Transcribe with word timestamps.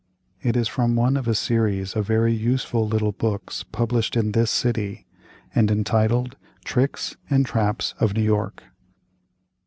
It 0.41 0.57
is 0.57 0.67
from 0.67 0.95
one 0.95 1.15
of 1.15 1.27
a 1.27 1.35
series 1.35 1.95
of 1.95 2.07
very 2.07 2.33
useful 2.33 2.87
little 2.87 3.11
books 3.11 3.61
published 3.63 4.15
in 4.17 4.31
this 4.31 4.49
city, 4.49 5.05
and 5.53 5.69
entitled, 5.69 6.37
"Tricks 6.65 7.17
and 7.29 7.45
Traps 7.45 7.93
of 7.99 8.15
New 8.15 8.23
York." 8.23 8.63